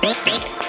[0.00, 0.60] Beep, beep.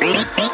[0.00, 0.52] Beep, beep,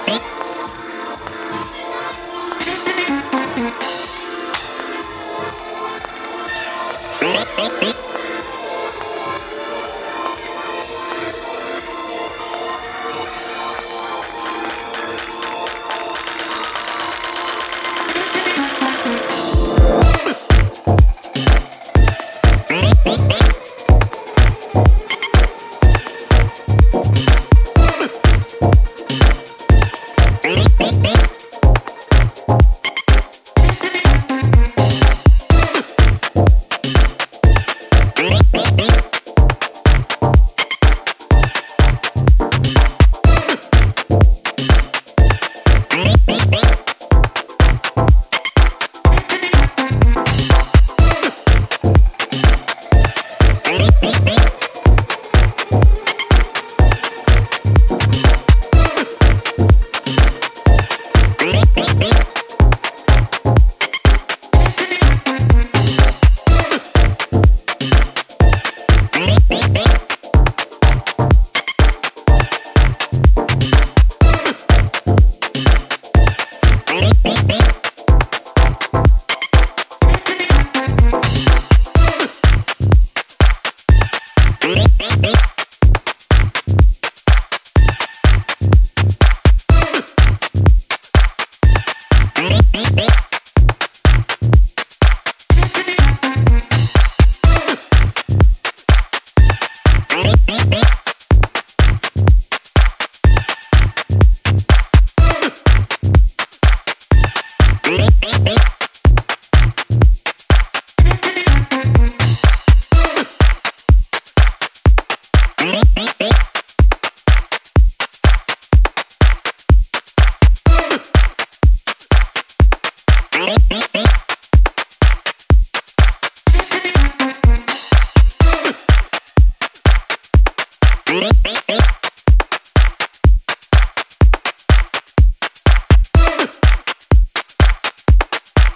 [7.81, 7.94] beep.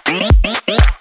[0.09, 0.98] Beep, beep, beep.